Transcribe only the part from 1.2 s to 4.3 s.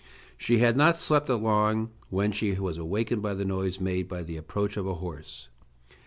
long when she was awakened by the noise made by